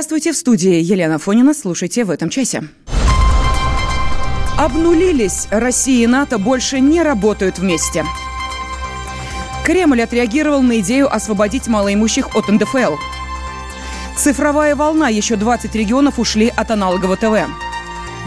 Здравствуйте, 0.00 0.32
в 0.32 0.36
студии 0.38 0.80
Елена 0.80 1.18
Фонина. 1.18 1.52
Слушайте 1.52 2.04
в 2.04 2.10
этом 2.10 2.30
часе. 2.30 2.62
Обнулились. 4.56 5.46
Россия 5.50 6.04
и 6.04 6.06
НАТО 6.06 6.38
больше 6.38 6.80
не 6.80 7.02
работают 7.02 7.58
вместе. 7.58 8.06
Кремль 9.62 10.00
отреагировал 10.00 10.62
на 10.62 10.80
идею 10.80 11.14
освободить 11.14 11.68
малоимущих 11.68 12.34
от 12.34 12.48
НДФЛ. 12.48 12.94
Цифровая 14.16 14.74
волна. 14.74 15.10
Еще 15.10 15.36
20 15.36 15.74
регионов 15.74 16.18
ушли 16.18 16.48
от 16.48 16.70
аналогового 16.70 17.18
ТВ. 17.18 17.46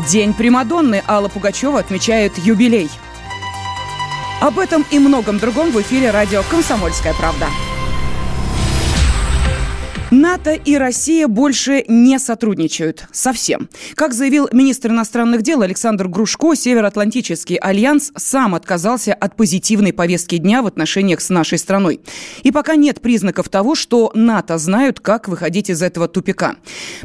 День 0.07 0.35
Примадонны. 0.35 1.01
Алла 1.07 1.27
Пугачева 1.27 1.79
отмечает 1.79 2.37
юбилей. 2.37 2.91
Об 4.41 4.59
этом 4.59 4.85
и 4.91 4.99
многом 4.99 5.39
другом 5.39 5.71
в 5.71 5.81
эфире 5.81 6.11
радио 6.11 6.43
«Комсомольская 6.51 7.15
правда». 7.15 7.47
НАТО 10.13 10.53
и 10.53 10.75
Россия 10.75 11.27
больше 11.27 11.85
не 11.87 12.19
сотрудничают. 12.19 13.05
Совсем. 13.11 13.67
Как 13.95 14.13
заявил 14.13 14.47
министр 14.51 14.91
иностранных 14.91 15.41
дел 15.41 15.63
Александр 15.63 16.07
Грушко, 16.07 16.53
Североатлантический 16.53 17.55
альянс 17.55 18.11
сам 18.15 18.53
отказался 18.53 19.15
от 19.15 19.35
позитивной 19.35 19.91
повестки 19.91 20.37
дня 20.37 20.61
в 20.61 20.67
отношениях 20.67 21.19
с 21.19 21.29
нашей 21.29 21.57
страной. 21.57 21.99
И 22.43 22.51
пока 22.51 22.75
нет 22.75 23.01
признаков 23.01 23.49
того, 23.49 23.73
что 23.73 24.11
НАТО 24.13 24.59
знают, 24.59 24.99
как 24.99 25.27
выходить 25.27 25.71
из 25.71 25.81
этого 25.81 26.07
тупика. 26.07 26.57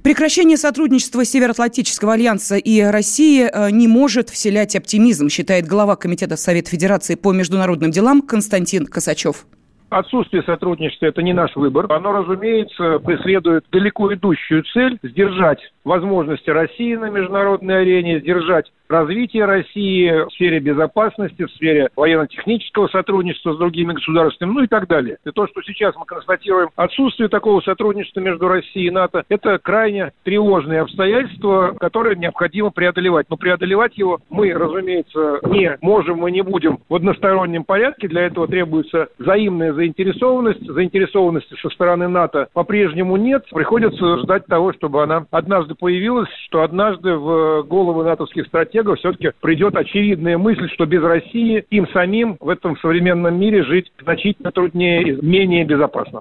Прекращение 0.02 0.58
сотрудничества 0.58 1.24
Североатлантического 1.24 2.12
альянса 2.12 2.56
и 2.56 2.82
России 2.82 3.48
э, 3.50 3.70
не 3.70 3.88
может 3.88 4.28
вселять 4.28 4.77
оптимизм, 4.77 5.30
считает 5.30 5.66
глава 5.66 5.96
Комитета 5.96 6.36
Совета 6.36 6.68
Федерации 6.70 7.14
по 7.14 7.33
международным 7.33 7.90
делам 7.90 8.20
Константин 8.20 8.84
Косачев. 8.84 9.46
Отсутствие 9.91 10.42
сотрудничества– 10.42 11.06
это 11.06 11.22
не 11.22 11.33
наш 11.33 11.56
выбор. 11.56 11.91
Оно, 11.91 12.12
разумеется, 12.12 12.98
преследует 12.98 13.64
далеко 13.72 14.12
идущую 14.12 14.62
цель– 14.64 14.98
сдержать 15.03 15.61
возможности 15.84 16.50
России 16.50 16.95
на 16.95 17.08
международной 17.08 17.80
арене, 17.80 18.20
сдержать 18.20 18.70
развитие 18.89 19.44
России 19.44 20.11
в 20.11 20.31
сфере 20.33 20.61
безопасности, 20.61 21.44
в 21.44 21.50
сфере 21.53 21.89
военно-технического 21.97 22.89
сотрудничества 22.89 23.55
с 23.55 23.58
другими 23.58 23.92
государствами, 23.92 24.50
ну 24.50 24.62
и 24.62 24.67
так 24.67 24.89
далее. 24.89 25.19
И 25.25 25.30
то, 25.30 25.47
что 25.47 25.62
сейчас 25.62 25.95
мы 25.97 26.06
констатируем 26.06 26.70
отсутствие 26.77 27.28
такого 27.28 27.61
сотрудничества 27.61 28.20
между 28.20 28.48
Россией 28.48 28.89
и 28.89 28.91
НАТО, 28.91 29.25
это 29.28 29.58
крайне 29.58 30.12
тревожные 30.25 30.80
обстоятельства, 30.80 31.77
которые 31.78 32.17
необходимо 32.17 32.70
преодолевать. 32.70 33.27
Но 33.28 33.36
преодолевать 33.36 33.97
его 33.98 34.20
мы, 34.30 34.53
разумеется, 34.53 35.41
не 35.47 35.77
можем 35.80 36.27
и 36.27 36.33
не 36.33 36.42
будем 36.42 36.78
в 36.89 36.95
одностороннем 36.95 37.64
порядке. 37.64 38.08
Для 38.08 38.23
этого 38.23 38.47
требуется 38.47 39.08
взаимная 39.19 39.73
заинтересованность. 39.73 40.67
Заинтересованности 40.67 41.55
со 41.61 41.69
стороны 41.70 42.08
НАТО 42.08 42.48
по-прежнему 42.52 43.17
нет. 43.17 43.45
Приходится 43.50 44.19
ждать 44.19 44.47
того, 44.47 44.73
чтобы 44.73 45.02
она 45.02 45.27
однажды 45.30 45.75
появилась, 45.75 46.28
что 46.47 46.62
однажды 46.62 47.14
в 47.14 47.62
головы 47.64 48.05
натовских 48.05 48.47
стратегов 48.47 48.77
все-таки 48.96 49.30
придет 49.40 49.76
очевидная 49.76 50.38
мысль, 50.38 50.68
что 50.74 50.86
без 50.86 51.02
России 51.02 51.64
им 51.70 51.88
самим 51.92 52.36
в 52.40 52.48
этом 52.48 52.76
современном 52.78 53.38
мире 53.38 53.64
жить 53.64 53.92
значительно 54.02 54.52
труднее 54.52 55.02
и 55.02 55.24
менее 55.24 55.64
безопасно. 55.64 56.20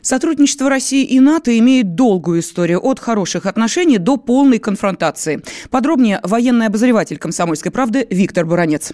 Сотрудничество 0.00 0.68
России 0.68 1.04
и 1.04 1.18
НАТО 1.18 1.58
имеет 1.58 1.94
долгую 1.94 2.40
историю 2.40 2.80
от 2.84 3.00
хороших 3.00 3.46
отношений 3.46 3.98
до 3.98 4.16
полной 4.16 4.58
конфронтации. 4.58 5.42
Подробнее 5.70 6.20
военный 6.22 6.66
обозреватель 6.66 7.18
«Комсомольской 7.18 7.72
правды» 7.72 8.06
Виктор 8.10 8.44
Буранец 8.44 8.92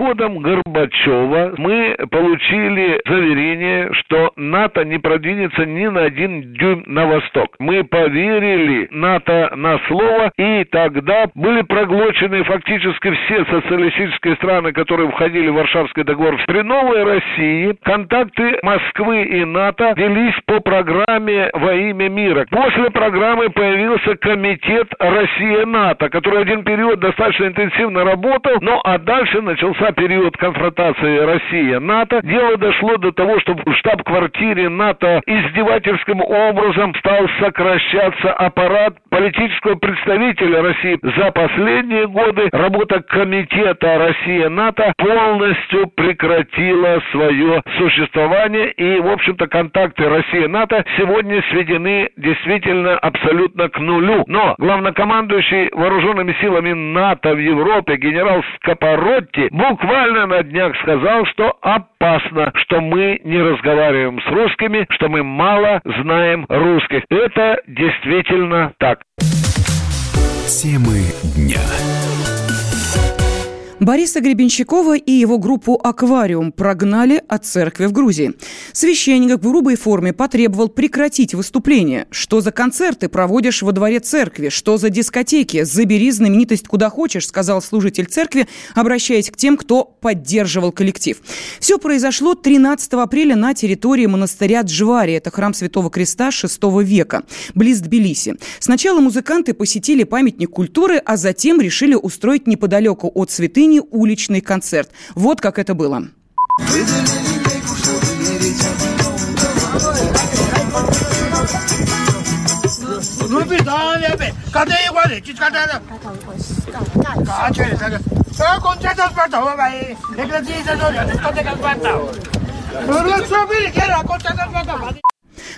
приходом 0.00 0.38
Горбачева 0.38 1.54
мы 1.58 1.96
получили 2.10 3.00
заверение, 3.06 3.92
что 3.92 4.32
НАТО 4.36 4.84
не 4.84 4.98
продвинется 4.98 5.66
ни 5.66 5.86
на 5.88 6.04
один 6.04 6.54
дюйм 6.54 6.84
на 6.86 7.06
восток. 7.06 7.48
Мы 7.58 7.84
поверили 7.84 8.88
НАТО 8.90 9.52
на 9.56 9.78
слово, 9.88 10.32
и 10.38 10.64
тогда 10.64 11.26
были 11.34 11.62
проглочены 11.62 12.42
фактически 12.44 13.10
все 13.10 13.44
социалистические 13.44 14.36
страны, 14.36 14.72
которые 14.72 15.10
входили 15.10 15.48
в 15.48 15.54
Варшавский 15.54 16.04
договор. 16.04 16.38
При 16.46 16.62
новой 16.62 17.04
России 17.04 17.76
контакты 17.82 18.58
Москвы 18.62 19.24
и 19.24 19.44
НАТО 19.44 19.92
велись 19.96 20.34
по 20.46 20.60
программе 20.60 21.50
«Во 21.52 21.74
имя 21.74 22.08
мира». 22.08 22.46
После 22.50 22.90
программы 22.90 23.50
появился 23.50 24.16
комитет 24.16 24.88
Россия-НАТО, 24.98 26.08
который 26.08 26.40
один 26.40 26.64
период 26.64 27.00
достаточно 27.00 27.46
интенсивно 27.46 28.04
работал, 28.04 28.56
ну 28.60 28.80
а 28.82 28.98
дальше 28.98 29.42
начался 29.42 29.89
период 29.92 30.36
конфронтации 30.36 31.18
Россия-НАТО, 31.18 32.20
дело 32.22 32.56
дошло 32.56 32.96
до 32.96 33.12
того, 33.12 33.38
что 33.40 33.54
в 33.54 33.74
штаб-квартире 33.74 34.68
НАТО 34.68 35.20
издевательским 35.26 36.20
образом 36.20 36.94
стал 36.96 37.26
сокращаться 37.40 38.32
аппарат 38.32 38.94
политического 39.10 39.74
представителя 39.76 40.62
России. 40.62 40.98
За 41.02 41.30
последние 41.32 42.06
годы 42.08 42.48
работа 42.52 43.02
комитета 43.02 43.98
Россия-НАТО 43.98 44.92
полностью 44.96 45.88
прекратила 45.88 47.02
свое 47.12 47.62
существование, 47.78 48.70
и, 48.72 49.00
в 49.00 49.08
общем-то, 49.08 49.46
контакты 49.48 50.08
Россия-НАТО 50.08 50.84
сегодня 50.96 51.42
сведены 51.50 52.10
действительно 52.16 52.96
абсолютно 52.98 53.68
к 53.68 53.78
нулю. 53.78 54.24
Но 54.26 54.54
главнокомандующий 54.58 55.70
вооруженными 55.72 56.34
силами 56.40 56.72
НАТО 56.72 57.34
в 57.34 57.38
Европе 57.38 57.96
генерал 57.96 58.42
Скопоротти 58.56 59.48
буквально 59.50 59.79
буквально 59.80 60.26
на 60.26 60.42
днях 60.42 60.76
сказал, 60.82 61.24
что 61.26 61.56
опасно, 61.62 62.52
что 62.54 62.80
мы 62.80 63.20
не 63.24 63.40
разговариваем 63.40 64.20
с 64.20 64.26
русскими, 64.26 64.86
что 64.90 65.08
мы 65.08 65.22
мало 65.22 65.80
знаем 65.84 66.46
русских. 66.48 67.02
Это 67.10 67.60
действительно 67.66 68.72
так. 68.78 69.00
Темы 70.46 71.00
дня. 71.36 71.99
Бориса 73.80 74.20
Гребенщикова 74.20 74.98
и 74.98 75.10
его 75.10 75.38
группу 75.38 75.80
«Аквариум» 75.82 76.52
прогнали 76.52 77.22
от 77.28 77.46
церкви 77.46 77.86
в 77.86 77.92
Грузии. 77.92 78.34
Священник 78.74 79.38
в 79.38 79.40
грубой 79.40 79.76
форме 79.76 80.12
потребовал 80.12 80.68
прекратить 80.68 81.32
выступление. 81.32 82.06
Что 82.10 82.42
за 82.42 82.52
концерты 82.52 83.08
проводишь 83.08 83.62
во 83.62 83.72
дворе 83.72 84.00
церкви? 84.00 84.50
Что 84.50 84.76
за 84.76 84.90
дискотеки? 84.90 85.62
Забери 85.62 86.10
знаменитость 86.10 86.68
куда 86.68 86.90
хочешь, 86.90 87.26
сказал 87.26 87.62
служитель 87.62 88.04
церкви, 88.04 88.48
обращаясь 88.74 89.30
к 89.30 89.36
тем, 89.36 89.56
кто 89.56 89.84
поддерживал 89.84 90.72
коллектив. 90.72 91.16
Все 91.58 91.78
произошло 91.78 92.34
13 92.34 92.92
апреля 92.92 93.34
на 93.34 93.54
территории 93.54 94.04
монастыря 94.04 94.60
Джвари. 94.60 95.14
Это 95.14 95.30
храм 95.30 95.54
Святого 95.54 95.88
Креста 95.88 96.28
VI 96.28 96.84
века, 96.84 97.22
близ 97.54 97.80
Тбилиси. 97.80 98.36
Сначала 98.58 99.00
музыканты 99.00 99.54
посетили 99.54 100.04
памятник 100.04 100.50
культуры, 100.50 100.98
а 100.98 101.16
затем 101.16 101.62
решили 101.62 101.94
устроить 101.94 102.46
неподалеку 102.46 103.10
от 103.14 103.30
святыни 103.30 103.69
Украине 103.70 103.82
уличный 103.90 104.40
концерт. 104.40 104.90
Вот 105.14 105.40
как 105.40 105.58
это 105.58 105.74
было. 105.74 106.02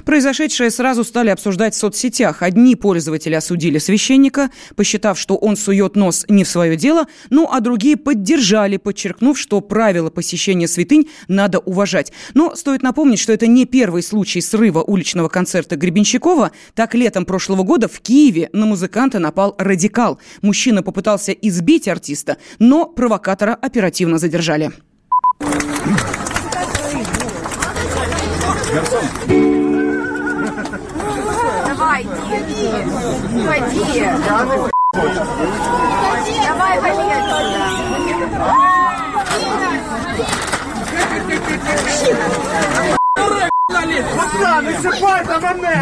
Произошедшее 0.04 0.70
сразу 0.70 1.04
стали 1.04 1.30
обсуждать 1.30 1.74
в 1.74 1.78
соцсетях. 1.78 2.42
Одни 2.42 2.76
пользователи 2.76 3.34
осудили 3.34 3.78
священника, 3.78 4.50
посчитав, 4.76 5.18
что 5.18 5.36
он 5.36 5.56
сует 5.56 5.96
нос 5.96 6.24
не 6.28 6.44
в 6.44 6.48
свое 6.48 6.76
дело, 6.76 7.06
ну 7.30 7.48
а 7.50 7.60
другие 7.60 7.96
поддержали, 7.96 8.76
подчеркнув, 8.76 9.38
что 9.38 9.60
правила 9.60 10.10
посещения 10.10 10.68
святынь 10.68 11.08
надо 11.28 11.58
уважать. 11.58 12.12
Но 12.34 12.54
стоит 12.54 12.82
напомнить, 12.82 13.18
что 13.18 13.32
это 13.32 13.46
не 13.46 13.64
первый 13.64 14.02
случай 14.02 14.40
срыва 14.40 14.82
уличного 14.82 15.28
концерта 15.28 15.76
Гребенщикова. 15.76 16.52
Так 16.74 16.94
летом 16.94 17.24
прошлого 17.24 17.62
года 17.62 17.88
в 17.88 18.00
Киеве 18.00 18.50
на 18.52 18.66
музыканта 18.66 19.18
напал 19.18 19.54
радикал. 19.58 20.18
Мужчина 20.42 20.82
попытался 20.82 21.32
избить 21.32 21.88
артиста, 21.88 22.36
но 22.58 22.86
провокатора 22.86 23.54
оперативно 23.54 24.18
задержали. 24.18 24.72
Гарсон. 28.72 29.61
Иди. 32.32 32.70
Давай, 36.46 36.80
вали 36.80 37.02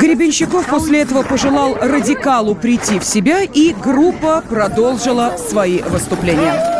Гребенщиков 0.00 0.66
после 0.66 1.02
этого 1.02 1.22
пожелал 1.22 1.74
радикалу 1.80 2.54
прийти 2.54 2.98
в 2.98 3.04
себя, 3.04 3.42
и 3.42 3.72
группа 3.72 4.42
продолжила 4.48 5.36
свои 5.36 5.82
выступления. 5.82 6.79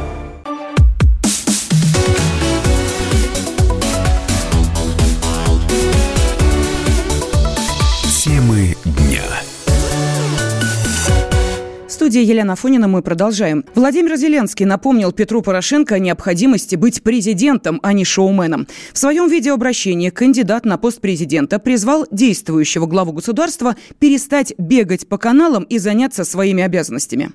Студии 12.11 12.27
Елена 12.27 12.57
Фонина 12.57 12.89
мы 12.89 13.01
продолжаем. 13.01 13.63
Владимир 13.73 14.17
Зеленский 14.17 14.65
напомнил 14.65 15.13
Петру 15.13 15.41
Порошенко 15.41 15.95
о 15.95 15.99
необходимости 15.99 16.75
быть 16.75 17.03
президентом, 17.03 17.79
а 17.83 17.93
не 17.93 18.03
шоуменом. 18.03 18.67
В 18.91 18.97
своем 18.97 19.29
видеообращении 19.29 20.09
кандидат 20.09 20.65
на 20.65 20.77
пост 20.77 20.99
президента 20.99 21.57
призвал 21.57 22.05
действующего 22.11 22.85
главу 22.85 23.13
государства 23.13 23.77
перестать 23.99 24.53
бегать 24.57 25.07
по 25.07 25.17
каналам 25.17 25.63
и 25.63 25.77
заняться 25.79 26.25
своими 26.25 26.61
обязанностями. 26.61 27.31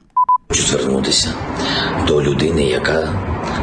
Хочу 0.48 0.62
звернутися 0.62 1.28
до 2.06 2.22
людини, 2.22 2.62
яка 2.62 3.08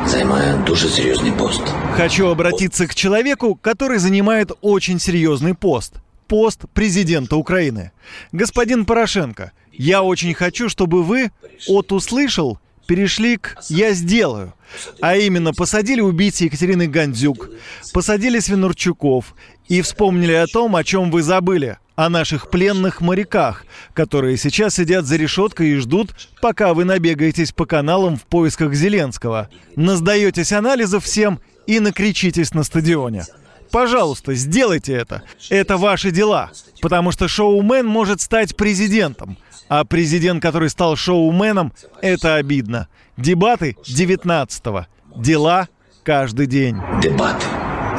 займає 0.08 0.64
дуже 0.66 0.88
серьезный 0.88 1.38
пост. 1.38 1.62
Хочу 1.96 2.28
обратиться 2.28 2.88
к 2.88 2.96
человеку, 2.96 3.60
который 3.64 4.00
занимает 4.00 4.52
очень 4.62 4.98
серьезный 4.98 5.54
пост. 5.54 5.94
Пост 6.28 6.62
президента 6.74 7.36
Украины. 7.36 7.92
Господин 8.32 8.86
Порошенко, 8.86 9.52
я 9.72 10.04
очень 10.04 10.34
хочу, 10.34 10.70
чтобы 10.70 11.04
вы 11.04 11.32
от 11.68 11.92
«услышал» 11.92 12.60
перешли 12.88 13.38
к 13.38 13.58
«я 13.70 13.94
сделаю». 13.94 14.54
А 15.02 15.16
именно, 15.16 15.54
посадили 15.54 16.02
убийцы 16.02 16.46
Екатерины 16.46 16.88
Гандзюк, 16.88 17.50
посадили 17.94 18.40
Свинурчуков 18.40 19.36
и 19.68 19.82
вспомнили 19.82 20.34
о 20.34 20.48
том, 20.48 20.76
о 20.76 20.84
чем 20.84 21.12
вы 21.12 21.22
забыли, 21.22 21.78
о 21.96 22.10
наших 22.10 22.50
пленных 22.50 23.02
моряках, 23.02 23.66
которые 23.94 24.38
сейчас 24.38 24.76
сидят 24.76 25.06
за 25.06 25.16
решеткой 25.16 25.70
и 25.70 25.76
ждут, 25.76 26.16
пока 26.42 26.74
вы 26.74 26.86
набегаетесь 26.86 27.52
по 27.52 27.66
каналам 27.66 28.18
в 28.18 28.24
поисках 28.24 28.74
Зеленского, 28.74 29.50
наздаетесь 29.76 30.52
анализов 30.52 31.06
всем 31.06 31.40
и 31.68 31.80
накричитесь 31.80 32.54
на 32.54 32.64
стадионе. 32.64 33.26
Пожалуйста, 33.74 34.36
сделайте 34.36 34.94
это. 34.94 35.24
Это 35.50 35.78
ваши 35.78 36.12
дела. 36.12 36.52
Потому 36.80 37.12
что 37.12 37.28
шоумен 37.28 37.88
может 37.88 38.22
стать 38.22 38.56
президентом. 38.56 39.36
А 39.68 39.84
президент, 39.84 40.44
который 40.44 40.70
стал 40.70 40.96
шоуменом, 40.96 41.74
это 42.00 42.36
обидно. 42.36 42.88
Дебаты 43.18 43.76
19-го. 43.84 44.86
Дела 45.20 45.68
каждый 46.04 46.46
день. 46.46 46.78
Дебаты 47.02 47.48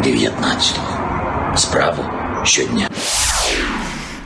19-го. 0.01 1.57
Справу 1.57 2.05
щодня. 2.47 2.89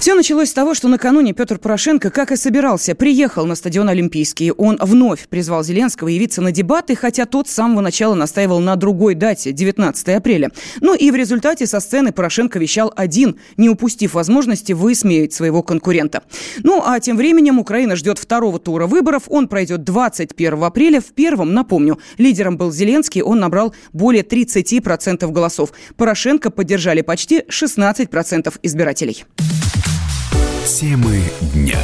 Все 0.09 0.15
началось 0.15 0.49
с 0.49 0.55
того, 0.55 0.73
что 0.73 0.89
накануне 0.89 1.35
Петр 1.35 1.59
Порошенко, 1.59 2.09
как 2.09 2.33
и 2.33 2.37
собирался, 2.37 2.95
приехал 2.95 3.45
на 3.45 3.55
стадион 3.55 3.91
Олимпийский. 3.91 4.53
Он 4.53 4.79
вновь 4.81 5.29
призвал 5.29 5.63
Зеленского 5.63 6.09
явиться 6.09 6.41
на 6.41 6.51
дебаты, 6.51 6.97
хотя 6.97 7.27
тот 7.27 7.47
с 7.47 7.53
самого 7.53 7.83
начала 7.83 8.15
настаивал 8.15 8.61
на 8.61 8.77
другой 8.77 9.15
дате, 9.15 9.53
19 9.53 10.09
апреля. 10.09 10.51
Ну 10.81 10.95
и 10.95 11.11
в 11.11 11.15
результате 11.15 11.67
со 11.67 11.79
сцены 11.81 12.13
Порошенко 12.13 12.59
вещал 12.59 12.91
один, 12.97 13.37
не 13.59 13.69
упустив 13.69 14.15
возможности 14.15 14.73
высмеять 14.73 15.35
своего 15.35 15.63
конкурента. 15.63 16.23
Ну 16.63 16.83
а 16.83 16.99
тем 17.01 17.19
временем 17.19 17.59
Украина 17.59 17.95
ждет 17.95 18.19
второго 18.19 18.59
тура 18.59 18.87
выборов. 18.87 19.25
Он 19.27 19.47
пройдет 19.47 19.85
21 19.85 20.65
апреля. 20.65 21.03
В 21.03 21.13
первом, 21.13 21.53
напомню, 21.53 21.99
лидером 22.17 22.57
был 22.57 22.73
Зеленский. 22.73 23.21
Он 23.21 23.41
набрал 23.41 23.75
более 23.93 24.23
30% 24.23 25.31
голосов. 25.31 25.75
Порошенко 25.99 26.49
поддержали 26.49 27.03
почти 27.03 27.41
16% 27.51 28.55
избирателей. 28.63 29.27
Темы 30.67 31.23
дня. 31.55 31.79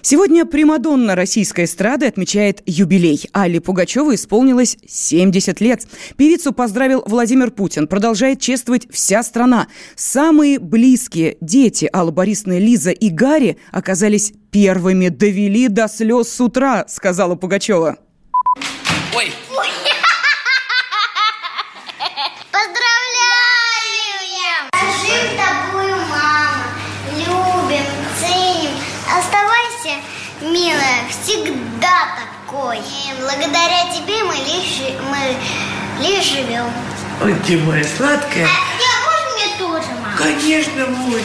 Сегодня 0.00 0.44
Примадонна 0.44 1.14
российской 1.14 1.64
эстрады 1.64 2.06
отмечает 2.06 2.62
юбилей. 2.66 3.28
Алле 3.32 3.60
Пугачевой 3.60 4.16
исполнилось 4.16 4.76
70 4.86 5.60
лет. 5.60 5.86
Певицу 6.16 6.52
поздравил 6.52 7.02
Владимир 7.06 7.50
Путин. 7.50 7.86
Продолжает 7.86 8.40
чествовать 8.40 8.86
вся 8.90 9.22
страна. 9.22 9.68
Самые 9.94 10.58
близкие 10.58 11.36
дети 11.40 11.88
Аллы 11.92 12.12
Борисовны, 12.12 12.58
Лиза 12.58 12.90
и 12.90 13.08
Гарри 13.10 13.58
оказались 13.70 14.32
первыми. 14.50 15.08
Довели 15.08 15.68
до 15.68 15.88
слез 15.88 16.28
с 16.28 16.40
утра, 16.40 16.84
сказала 16.88 17.36
Пугачева. 17.36 17.98
Ой, 19.14 19.32
милая, 30.52 31.08
всегда 31.10 32.08
такой. 32.20 32.78
И 32.78 33.20
благодаря 33.20 33.90
тебе 33.92 34.22
мы 34.24 34.34
лишь, 34.34 34.82
мы 35.08 36.04
лишь 36.04 36.24
живем. 36.24 36.70
Ой, 37.22 37.34
ты 37.46 37.58
моя 37.58 37.84
сладкая. 37.84 38.44
А, 38.44 38.60
я, 38.78 38.92
можно 39.06 39.28
мне 39.34 39.58
тоже, 39.58 39.88
мама? 40.02 40.16
Конечно, 40.16 40.86
будем. 40.86 41.24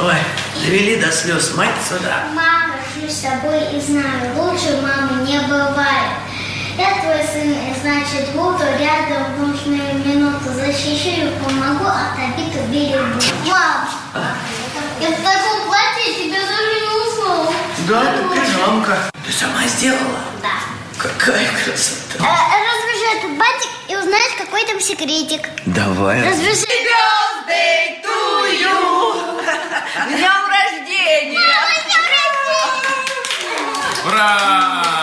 Ой, 0.00 0.16
довели 0.64 0.96
до 0.96 1.10
слез 1.10 1.54
мать 1.54 1.74
сюда. 1.88 2.24
Мама, 2.34 2.74
я 3.00 3.08
с 3.08 3.20
тобой 3.20 3.76
и 3.76 3.80
знаю, 3.80 4.36
лучше 4.36 4.80
мамы 4.80 5.26
не 5.26 5.38
бывает. 5.40 6.12
Я 6.78 7.02
твой 7.02 7.22
сын, 7.22 7.52
и 7.52 7.74
значит, 7.82 8.30
буду 8.34 8.64
рядом 8.78 9.34
в 9.34 9.46
нужную 9.46 9.94
минуту. 10.04 10.48
Защищу 10.54 11.08
и 11.08 11.44
помогу, 11.44 11.86
от 11.86 12.18
обид 12.18 12.54
берегу. 12.70 13.20
Мам, 13.46 13.88
а? 14.14 14.34
я 15.00 15.08
в 15.08 15.16
таком 15.16 15.66
платье 15.66 16.24
узнала. 16.24 16.51
Да, 17.88 18.02
это 18.14 18.22
пижамка. 18.28 19.10
Ты 19.26 19.32
сама 19.32 19.64
сделала? 19.66 20.20
Да. 20.42 20.50
Какая 20.98 21.48
красота. 21.64 22.18
Э, 22.18 22.22
развяжи 22.22 23.18
этот 23.18 23.30
бантик 23.38 23.70
и 23.88 23.96
узнаешь, 23.96 24.34
какой 24.38 24.64
там 24.66 24.80
секретик. 24.80 25.48
Давай. 25.66 26.22
Развяжи. 26.22 26.66
Birthday 26.66 28.02
to 28.02 28.44
you! 28.60 28.78
Днем 30.08 30.42
рождения! 30.48 31.40
Мама, 31.40 31.74
днем 31.84 32.04
рождения! 32.14 32.62
Ура! 34.06 35.01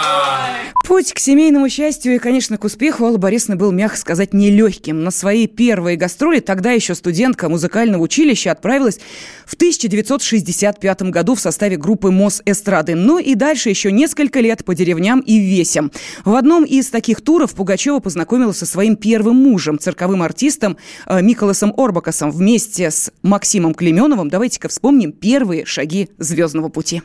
Путь 0.89 1.13
к 1.13 1.19
семейному 1.19 1.69
счастью 1.69 2.15
и, 2.15 2.17
конечно, 2.17 2.57
к 2.57 2.63
успеху 2.63 3.05
Алла 3.05 3.17
Борисовна 3.17 3.55
был, 3.55 3.71
мягко 3.71 3.95
сказать, 3.95 4.33
нелегким. 4.33 5.03
На 5.03 5.11
свои 5.11 5.45
первые 5.45 5.97
гастроли 5.97 6.39
тогда 6.39 6.71
еще 6.71 6.95
студентка 6.95 7.47
музыкального 7.47 8.01
училища 8.01 8.51
отправилась 8.51 8.99
в 9.45 9.53
1965 9.53 11.01
году 11.03 11.35
в 11.35 11.39
составе 11.39 11.77
группы 11.77 12.09
МОС 12.09 12.41
«Эстрады». 12.43 12.95
Ну 12.95 13.19
и 13.19 13.35
дальше 13.35 13.69
еще 13.69 13.91
несколько 13.91 14.39
лет 14.39 14.65
по 14.65 14.73
деревням 14.73 15.19
и 15.19 15.37
весям. 15.37 15.91
В 16.25 16.33
одном 16.33 16.63
из 16.63 16.89
таких 16.89 17.21
туров 17.21 17.53
Пугачева 17.53 17.99
познакомилась 17.99 18.57
со 18.57 18.65
своим 18.65 18.95
первым 18.95 19.35
мужем, 19.35 19.77
цирковым 19.77 20.23
артистом 20.23 20.75
э, 21.05 21.21
Миколасом 21.21 21.71
Орбакасом 21.77 22.31
вместе 22.31 22.89
с 22.89 23.11
Максимом 23.21 23.75
Клеменовым. 23.75 24.29
Давайте-ка 24.29 24.69
вспомним 24.69 25.11
первые 25.11 25.65
шаги 25.65 26.09
звездного 26.17 26.69
пути. 26.69 27.03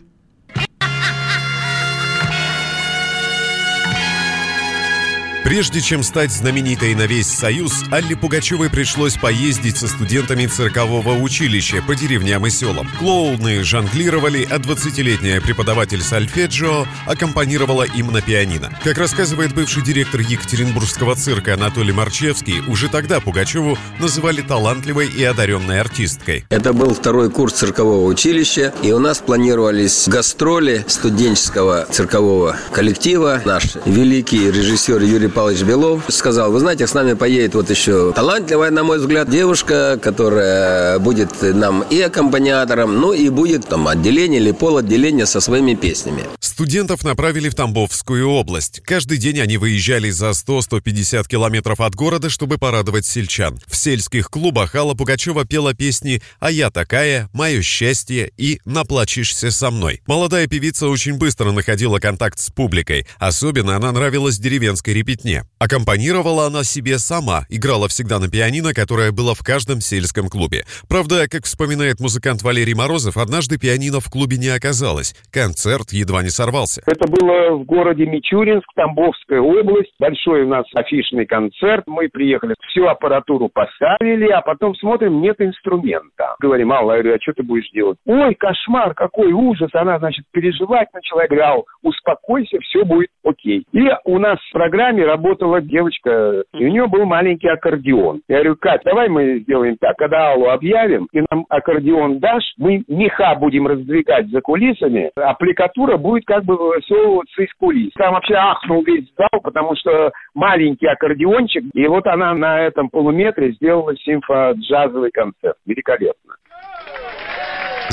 Прежде 5.45 5.83
чем 5.83 6.03
стать 6.03 6.33
знаменитой 6.33 6.95
на 6.95 7.03
весь 7.07 7.27
Союз, 7.27 7.85
Алле 7.91 8.17
Пугачевой 8.17 8.71
пришлось 8.71 9.19
поездить 9.19 9.77
со 9.77 9.89
студентами 9.89 10.47
циркового 10.47 11.13
училища 11.21 11.83
по 11.87 11.95
деревням 11.95 12.47
и 12.47 12.51
селам. 12.51 12.89
Клоуны 12.99 13.63
жонглировали, 13.63 14.49
а 14.51 14.57
20-летняя 14.57 15.43
преподаватель 15.43 16.01
сальфеджио 16.01 16.87
аккомпанировала 17.05 17.83
им 17.83 18.11
на 18.11 18.23
пианино. 18.23 18.71
Как 18.83 18.97
рассказывает 18.97 19.55
бывший 19.55 19.83
директор 19.83 20.23
Екатеринбургского 20.23 21.15
цирка 21.15 21.53
Анатолий 21.53 21.93
Марчевский, 21.93 22.61
уже 22.67 22.89
тогда 22.89 23.21
Пугачеву 23.21 23.77
называли 24.01 24.41
талантливой 24.41 25.09
и 25.09 25.23
одаренной 25.25 25.79
артисткой. 25.79 26.47
Это 26.49 26.73
был 26.73 26.95
второй 26.95 27.31
курс 27.31 27.53
циркового 27.53 28.07
училища, 28.07 28.73
и 28.83 28.93
у 28.93 28.99
нас 28.99 29.19
планировались 29.19 30.09
гастроли 30.09 30.87
студенческого 30.89 31.87
циркового 31.91 32.57
коллектива. 32.73 33.43
Наш 33.45 33.77
великий 33.85 34.51
режиссер 34.51 35.03
Юрий 35.03 35.34
Павлович 35.35 35.63
Белов 35.63 36.03
сказал, 36.09 36.53
вы 36.53 36.61
знаете, 36.61 36.87
с 36.87 36.95
нами 36.95 37.15
поедет 37.15 37.55
вот 37.55 37.69
еще 37.69 38.13
талантливая, 38.13 38.71
на 38.71 38.85
мой 38.85 38.99
взгляд, 38.99 39.29
девушка, 39.29 39.99
которая 40.01 40.99
будет 41.01 41.31
нам 41.43 41.83
и 41.83 42.01
аккомпаниатором, 42.01 43.01
ну 43.01 43.13
и 43.13 43.29
будет 43.29 43.67
там 43.67 43.89
отделение 43.89 44.41
или 44.41 44.53
полотделение 44.53 45.27
со 45.27 45.41
своими 45.41 45.75
песнями. 45.75 46.25
Студентов 46.39 47.03
направили 47.03 47.49
в 47.49 47.55
Тамбовскую 47.55 48.29
область. 48.29 48.81
Каждый 48.85 49.19
день 49.19 49.41
они 49.41 49.57
выезжали 49.57 50.11
за 50.11 50.31
100-150 50.31 51.27
километров 51.27 51.81
от 51.81 51.95
города, 51.97 52.31
чтобы 52.31 52.59
порадовать 52.59 53.05
сельчан. 53.05 53.59
В 53.67 53.75
сельских 53.77 54.31
клубах 54.31 54.75
Алла 54.77 54.95
Пугачева 54.95 55.45
пела 55.45 55.75
песни 55.75 56.23
«А 56.39 56.53
я 56.53 56.71
такая», 56.71 57.29
«Мое 57.33 57.61
счастье» 57.63 58.31
и 58.37 58.61
«Наплачешься 58.65 59.51
со 59.51 59.73
мной». 59.73 60.01
Молодая 60.07 60.47
певица 60.47 60.87
очень 60.87 61.15
быстро 61.15 61.51
находила 61.51 61.99
контакт 61.99 62.39
с 62.39 62.51
публикой. 62.51 63.07
Особенно 63.19 63.75
она 63.75 63.91
нравилась 63.91 64.39
деревенской 64.39 64.95
репетне. 65.25 65.43
Аккомпанировала 65.59 66.47
она 66.47 66.63
себе 66.63 66.99
сама, 66.99 67.47
играла 67.49 67.89
всегда 67.89 68.19
на 68.19 68.29
пианино, 68.29 68.75
которое 68.75 69.13
было 69.13 69.35
в 69.35 69.43
каждом 69.43 69.81
сельском 69.81 70.29
клубе. 70.29 70.65
Правда, 70.89 71.27
как 71.29 71.45
вспоминает 71.45 72.01
музыкант 72.01 72.43
Валерий 72.43 72.75
Морозов, 72.75 73.17
однажды 73.17 73.59
пианино 73.59 74.01
в 74.01 74.11
клубе 74.11 74.37
не 74.37 74.49
оказалось. 74.49 75.15
Концерт 75.33 75.93
едва 75.93 76.23
не 76.23 76.29
сорвался. 76.29 76.83
Это 76.87 77.09
было 77.09 77.57
в 77.57 77.65
городе 77.65 78.05
Мичуринск, 78.07 78.67
Тамбовская 78.75 79.41
область. 79.41 79.95
Большой 79.99 80.45
у 80.45 80.49
нас 80.49 80.65
афишный 80.75 81.27
концерт. 81.27 81.85
Мы 81.87 82.09
приехали, 82.09 82.55
всю 82.69 82.87
аппаратуру 82.87 83.49
поставили, 83.49 84.29
а 84.29 84.43
потом 84.43 84.75
смотрим, 84.77 85.23
нет 85.23 85.41
инструмента. 85.41 86.37
Говорим, 86.41 86.73
Алла, 86.73 86.97
я 86.97 87.03
говорю, 87.03 87.17
а 87.17 87.23
что 87.23 87.33
ты 87.33 87.43
будешь 87.43 87.71
делать? 87.71 87.97
Ой, 88.05 88.35
кошмар, 88.35 88.95
какой 88.95 89.33
ужас. 89.33 89.71
Она, 89.73 89.99
значит, 89.99 90.25
переживать 90.33 90.89
начала. 90.93 91.23
Я 91.23 91.29
говорю, 91.29 91.65
успокойся, 91.83 92.59
все 92.61 92.85
будет 92.85 93.09
окей. 93.25 93.65
И 93.73 93.81
у 94.05 94.19
нас 94.19 94.39
в 94.39 94.53
программе 94.53 95.05
работала 95.15 95.61
девочка, 95.61 96.43
и 96.53 96.65
у 96.65 96.69
нее 96.69 96.87
был 96.87 97.05
маленький 97.05 97.49
аккордеон. 97.49 98.23
Я 98.29 98.37
говорю, 98.37 98.57
Кать, 98.57 98.83
давай 98.85 99.09
мы 99.09 99.39
сделаем 99.41 99.77
так, 99.81 99.97
когда 99.97 100.33
Аллу 100.33 100.49
объявим, 100.49 101.09
и 101.13 101.23
нам 101.31 101.47
аккордеон 101.49 102.19
дашь, 102.19 102.55
мы 102.59 102.83
меха 102.89 103.37
будем 103.37 103.67
раздвигать 103.67 104.29
за 104.29 104.41
кулисами, 104.41 105.11
аппликатура 105.17 105.97
будет 105.97 106.25
как 106.27 106.45
бы 106.45 106.57
высовываться 106.57 107.43
из 107.43 107.53
кулис. 107.55 107.93
Там 107.95 108.15
вообще 108.15 108.35
ахнул 108.35 108.83
весь 108.83 109.07
зал, 109.17 109.41
потому 109.43 109.77
что 109.77 110.11
маленький 110.35 110.87
аккордеончик, 110.87 111.65
и 111.73 111.87
вот 111.87 112.07
она 112.07 112.35
на 112.35 112.61
этом 112.61 112.89
полуметре 112.89 113.53
сделала 113.53 113.95
симфо-джазовый 113.95 115.11
концерт. 115.13 115.57
Великолепно. 115.67 116.35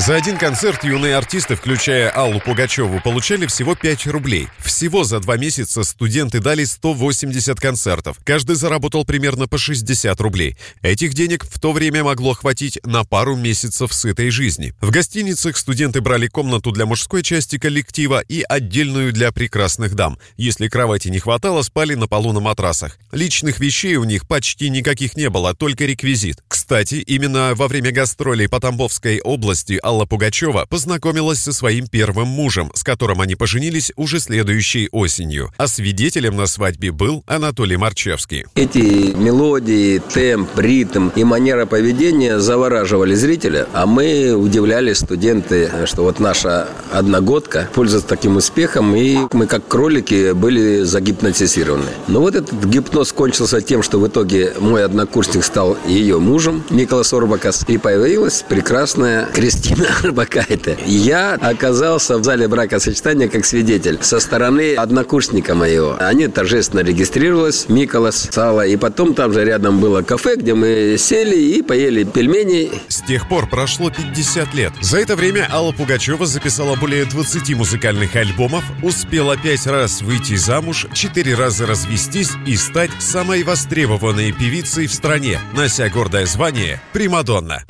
За 0.04 0.16
один 0.16 0.36
концерт 0.36 0.82
юные 0.82 1.14
артисты, 1.14 1.54
включая 1.54 2.10
Аллу 2.10 2.40
Пугачеву, 2.40 3.00
получали 3.00 3.46
всего 3.46 3.76
5 3.76 4.08
рублей. 4.08 4.48
Всего 4.58 5.04
за 5.04 5.20
два 5.20 5.36
месяца 5.36 5.84
студенты 5.84 6.40
дали 6.40 6.64
180 6.64 7.60
концертов. 7.60 8.16
Каждый 8.24 8.56
заработал 8.56 9.04
примерно 9.04 9.46
по 9.46 9.58
60 9.58 10.20
рублей. 10.20 10.56
Этих 10.82 11.14
денег 11.14 11.44
в 11.44 11.60
то 11.60 11.70
время 11.70 12.02
могло 12.02 12.34
хватить 12.34 12.80
на 12.84 13.04
пару 13.04 13.36
месяцев 13.36 13.94
сытой 13.94 14.30
жизни. 14.30 14.74
В 14.80 14.90
гостиницах 14.90 15.56
студенты 15.56 16.00
брали 16.00 16.26
комнату 16.26 16.72
для 16.72 16.84
мужской 16.84 17.22
части 17.22 17.56
коллектива 17.56 18.24
и 18.26 18.42
отдельную 18.42 19.12
для 19.12 19.30
прекрасных 19.30 19.94
дам. 19.94 20.18
Если 20.36 20.66
кровати 20.66 21.10
не 21.10 21.20
хватало, 21.20 21.62
спали 21.62 21.94
на 21.94 22.08
полу 22.08 22.32
на 22.32 22.40
матрасах. 22.40 22.98
Личных 23.12 23.60
вещей 23.60 23.94
у 23.94 24.02
них 24.02 24.26
почти 24.26 24.68
никаких 24.68 25.16
не 25.16 25.30
было, 25.30 25.54
только 25.54 25.84
реквизит. 25.84 26.42
Кстати, 26.48 26.96
именно 26.96 27.52
во 27.54 27.68
время 27.68 27.92
гастролей 27.92 28.48
по 28.48 28.58
Тамбовской 28.58 29.20
области 29.20 29.78
Алла 29.92 30.06
Пугачева 30.06 30.64
познакомилась 30.70 31.40
со 31.40 31.52
своим 31.52 31.86
первым 31.86 32.26
мужем, 32.26 32.72
с 32.74 32.82
которым 32.82 33.20
они 33.20 33.34
поженились 33.34 33.92
уже 33.96 34.20
следующей 34.20 34.88
осенью. 34.90 35.52
А 35.58 35.68
свидетелем 35.68 36.34
на 36.34 36.46
свадьбе 36.46 36.92
был 36.92 37.22
Анатолий 37.26 37.76
Марчевский. 37.76 38.46
Эти 38.54 39.14
мелодии, 39.14 39.98
темп, 39.98 40.58
ритм 40.58 41.10
и 41.14 41.24
манера 41.24 41.66
поведения 41.66 42.40
завораживали 42.40 43.14
зрителя, 43.14 43.66
а 43.74 43.84
мы 43.84 44.32
удивлялись 44.32 44.96
студенты, 44.96 45.70
что 45.84 46.04
вот 46.04 46.20
наша 46.20 46.68
одногодка 46.90 47.68
пользуется 47.74 48.08
таким 48.08 48.36
успехом, 48.36 48.96
и 48.96 49.18
мы 49.34 49.46
как 49.46 49.68
кролики 49.68 50.32
были 50.32 50.84
загипнотизированы. 50.84 51.90
Но 52.08 52.22
вот 52.22 52.34
этот 52.34 52.64
гипноз 52.64 53.12
кончился 53.12 53.60
тем, 53.60 53.82
что 53.82 54.00
в 54.00 54.08
итоге 54.08 54.54
мой 54.58 54.86
однокурсник 54.86 55.44
стал 55.44 55.76
ее 55.86 56.18
мужем, 56.18 56.64
Николас 56.70 57.12
Орбакас, 57.12 57.66
и 57.68 57.76
появилась 57.76 58.42
прекрасная 58.48 59.26
Кристина 59.26 59.71
Арбакайте. 60.02 60.76
Я 60.86 61.34
оказался 61.34 62.18
в 62.18 62.24
зале 62.24 62.48
бракосочетания 62.48 63.28
как 63.28 63.44
свидетель 63.44 63.98
со 64.02 64.20
стороны 64.20 64.74
однокурсника 64.74 65.54
моего. 65.54 65.96
Они 66.00 66.28
торжественно 66.28 66.80
регистрировались, 66.80 67.68
Миколас, 67.68 68.28
Сала, 68.30 68.66
и 68.66 68.76
потом 68.76 69.14
там 69.14 69.32
же 69.32 69.44
рядом 69.44 69.80
было 69.80 70.02
кафе, 70.02 70.36
где 70.36 70.54
мы 70.54 70.96
сели 70.98 71.36
и 71.36 71.62
поели 71.62 72.04
пельмени. 72.04 72.70
С 72.88 73.02
тех 73.02 73.28
пор 73.28 73.48
прошло 73.48 73.90
50 73.90 74.54
лет. 74.54 74.72
За 74.80 74.98
это 74.98 75.16
время 75.16 75.48
Алла 75.50 75.72
Пугачева 75.72 76.26
записала 76.26 76.76
более 76.76 77.04
20 77.04 77.56
музыкальных 77.56 78.14
альбомов, 78.16 78.64
успела 78.82 79.36
пять 79.36 79.66
раз 79.66 80.02
выйти 80.02 80.36
замуж, 80.36 80.86
четыре 80.92 81.34
раза 81.34 81.66
развестись 81.66 82.30
и 82.46 82.56
стать 82.56 82.90
самой 83.00 83.42
востребованной 83.42 84.32
певицей 84.32 84.86
в 84.86 84.94
стране, 84.94 85.38
нося 85.54 85.88
гордое 85.88 86.26
звание 86.26 86.80
«Примадонна». 86.92 87.64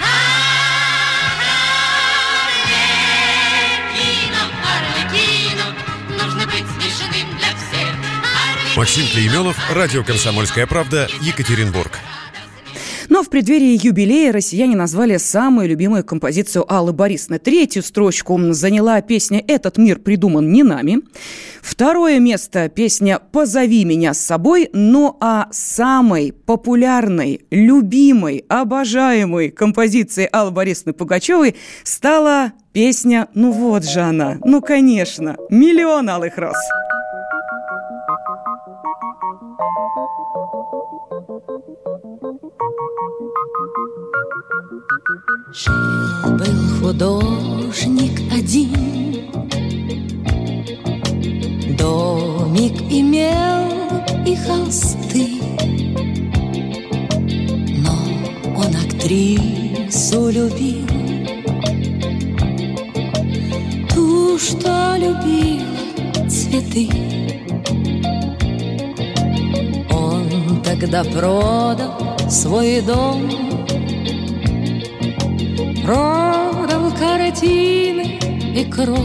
Максим 8.76 9.04
Клейменов, 9.12 9.58
радио 9.74 10.02
«Комсомольская 10.02 10.66
правда», 10.66 11.06
Екатеринбург. 11.20 11.98
Но 13.10 13.22
в 13.22 13.28
преддверии 13.28 13.78
юбилея 13.86 14.32
россияне 14.32 14.74
назвали 14.76 15.18
самую 15.18 15.68
любимую 15.68 16.04
композицию 16.04 16.64
Аллы 16.72 16.94
Борисовны. 16.94 17.38
Третью 17.38 17.82
строчку 17.82 18.40
заняла 18.54 19.02
песня 19.02 19.44
«Этот 19.46 19.76
мир 19.76 19.98
придуман 19.98 20.50
не 20.50 20.62
нами». 20.62 21.00
Второе 21.60 22.18
место– 22.18 22.68
песня 22.74 23.18
«Позови 23.18 23.84
меня 23.84 24.14
с 24.14 24.18
собой». 24.18 24.70
Ну 24.72 25.18
а 25.20 25.48
самой 25.50 26.32
популярной, 26.32 27.42
любимой, 27.50 28.46
обожаемой 28.48 29.50
композицией 29.50 30.28
Аллы 30.28 30.50
Борисовны 30.50 30.94
Пугачевой 30.94 31.56
стала 31.84 32.52
песня 32.72 33.28
«Ну 33.34 33.52
вот 33.52 33.84
же 33.84 34.00
она». 34.00 34.38
Ну, 34.42 34.62
конечно, 34.62 35.36
«Миллион 35.50 36.08
алых 36.08 36.38
роз». 36.38 36.56
Жил-был 45.52 46.80
художник 46.80 48.18
один, 48.32 49.28
Домик 51.76 52.80
имел 52.90 53.68
и 54.24 54.34
холсты, 54.36 55.42
Но 57.84 57.92
он 58.56 58.74
актрису 58.74 60.30
любил, 60.30 60.88
Ту, 63.94 64.38
что 64.38 64.94
любила 64.96 66.30
цветы. 66.30 66.88
Он 69.90 70.62
тогда 70.62 71.04
продал 71.04 72.16
свой 72.30 72.80
дом 72.80 73.51
картины 77.42 78.18
и 78.54 78.64
кровь. 78.64 78.98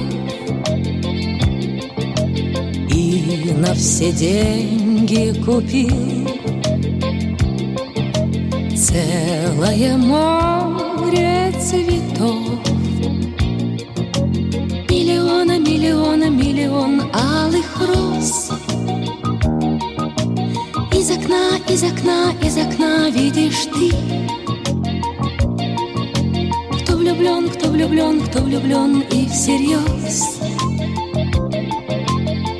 И 2.94 3.53
на 3.58 3.74
все 3.74 4.12
деньги 4.12 5.34
купил 5.44 6.27
Целое 8.75 9.98
море 9.98 11.51
цветов. 11.60 12.38
Миллиона, 14.89 15.60
миллиона, 15.60 16.29
миллион 16.29 17.01
алых 17.13 17.79
роз. 17.79 18.51
Из 20.94 21.12
окна, 21.12 21.58
из 21.70 21.84
окна, 21.84 22.34
из 22.41 22.58
окна 22.58 23.10
видишь 23.10 23.65
ты 23.74 24.47
влюблен, 27.08 27.50
кто 27.50 27.70
влюблен, 27.70 28.22
кто 28.22 28.40
влюблен 28.40 29.02
и 29.12 29.28
всерьез 29.30 30.40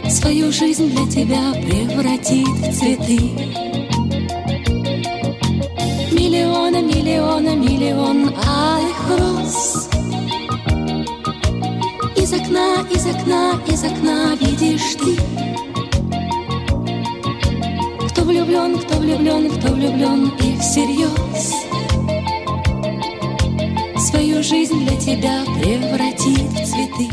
Свою 0.10 0.52
жизнь 0.52 0.90
для 0.90 1.06
тебя 1.08 1.54
превратит 1.54 2.48
в 2.48 2.74
цветы. 2.74 3.20
Миллиона, 6.12 6.82
миллиона, 6.82 7.56
миллион 7.56 8.34
алых 8.46 9.20
роз. 9.20 9.90
Из 12.16 12.34
окна, 12.34 12.86
из 12.90 13.06
окна, 13.06 13.60
из 13.68 13.84
окна 13.84 14.36
видишь 14.40 14.96
ты. 14.96 15.18
Влюблен 19.78 20.32
и 20.40 20.58
всерьез 20.60 21.67
Свою 24.18 24.42
жизнь 24.42 24.84
для 24.84 24.98
тебя 25.00 25.44
превратит 25.62 26.50
в 26.50 26.66
цветы 26.66 27.08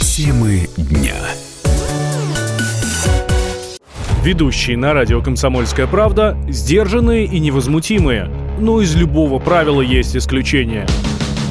Темы 0.00 0.66
дня. 0.76 1.14
Ведущие 4.24 4.76
на 4.76 4.92
радио 4.92 5.22
«Комсомольская 5.22 5.86
правда» 5.86 6.36
сдержанные 6.48 7.26
и 7.26 7.38
невозмутимые. 7.38 8.28
Но 8.58 8.80
из 8.80 8.96
любого 8.96 9.38
правила 9.38 9.82
есть 9.82 10.16
исключение. 10.16 10.88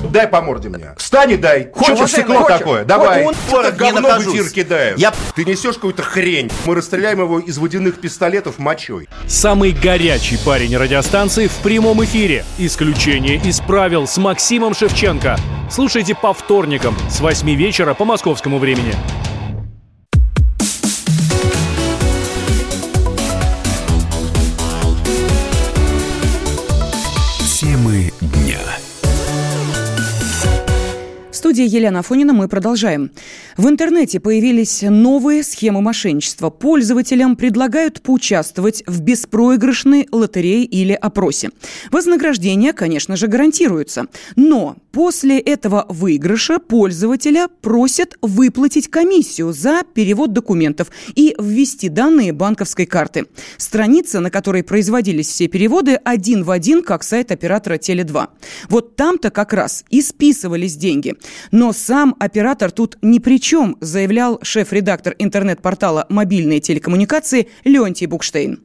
Дай 0.10 0.28
по 0.28 0.42
морде 0.42 0.70
мне. 0.70 0.94
Встань 0.98 1.32
и 1.32 1.38
дай. 1.38 1.70
Хочешь, 1.74 1.98
Хочешь 1.98 2.12
стекло 2.14 2.38
хочешь? 2.40 2.58
такое? 2.60 2.84
Давай. 2.86 3.24
Вот 3.24 3.36
не 3.66 3.72
говно 3.72 4.10
в 4.20 4.22
эфир 4.28 4.50
кидаешь. 4.50 4.98
Я- 5.00 5.14
Ты 5.36 5.46
несешь 5.46 5.76
какую-то 5.76 6.04
хрень. 6.04 6.52
Мы 6.66 6.76
расстреляем 6.76 7.20
его 7.20 7.40
из 7.40 7.58
водяных 7.58 8.00
пистолетов 8.02 8.58
мочой. 8.60 9.08
Самый 9.28 9.72
горячий 9.72 10.38
парень 10.44 10.76
радиостанции 10.78 11.48
в 11.48 11.56
прямом 11.58 12.04
эфире. 12.04 12.44
Исключение 12.58 13.36
из 13.38 13.60
правил 13.60 14.08
с 14.08 14.18
Максимом 14.18 14.74
Шевченко. 14.74 15.38
Слушайте 15.72 16.16
по 16.16 16.34
вторникам 16.34 16.96
с 17.10 17.20
8 17.20 17.54
вечера 17.56 17.94
по 17.94 18.06
московскому 18.06 18.58
времени. 18.58 18.94
Студии 31.50 31.68
Елена 31.68 32.02
Афонина 32.02 32.32
мы 32.32 32.48
продолжаем. 32.48 33.10
В 33.58 33.68
интернете 33.68 34.20
появились 34.20 34.84
новые 34.84 35.42
схемы 35.42 35.82
мошенничества. 35.82 36.52
Пользователям 36.52 37.36
предлагают 37.36 38.04
поучаствовать 38.04 38.84
в 38.86 39.02
беспроигрышной 39.02 40.08
лотерее 40.12 40.64
или 40.64 40.94
опросе. 40.94 41.50
Вознаграждение, 41.90 42.72
конечно 42.72 43.16
же, 43.16 43.26
гарантируется. 43.26 44.06
Но 44.36 44.76
после 44.92 45.40
этого 45.40 45.88
выигрыша 45.90 46.60
пользователя 46.60 47.48
просят 47.62 48.16
выплатить 48.22 48.88
комиссию 48.88 49.52
за 49.52 49.82
перевод 49.96 50.34
документов 50.34 50.90
и 51.16 51.36
ввести 51.40 51.90
данные 51.90 52.32
банковской 52.32 52.86
карты. 52.86 53.26
Страница, 53.58 54.20
на 54.20 54.30
которой 54.30 54.62
производились 54.62 55.30
все 55.30 55.48
переводы, 55.48 55.96
один 55.96 56.44
в 56.44 56.52
один, 56.52 56.84
как 56.84 57.04
сайт 57.04 57.32
оператора 57.32 57.80
Теле2. 57.80 58.28
Вот 58.70 58.96
там-то 58.96 59.32
как 59.32 59.54
раз 59.54 59.84
и 59.90 60.04
списывались 60.04 60.76
деньги. 60.76 61.16
Но 61.52 61.72
сам 61.72 62.16
оператор 62.20 62.72
тут 62.72 62.98
ни 63.02 63.20
при 63.20 63.40
чем, 63.40 63.76
заявлял 63.82 64.40
шеф-редактор 64.44 65.16
интернет-портала 65.18 66.06
«Мобильные 66.10 66.60
телекоммуникации» 66.60 67.50
Леонтий 67.66 68.08
Букштейн. 68.08 68.60